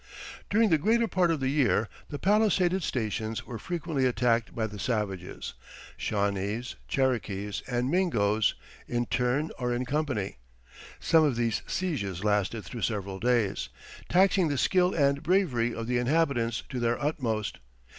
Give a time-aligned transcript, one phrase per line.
[0.49, 4.79] During the greater part of the year the palisaded stations were frequently attacked by the
[4.79, 5.53] savages
[5.95, 8.55] Shawnese, Cherokees, and Mingos,
[8.87, 10.39] in turn or in company.
[10.99, 13.69] Some of these sieges lasted through several days,
[14.09, 17.59] taxing the skill and bravery of the inhabitants to their utmost.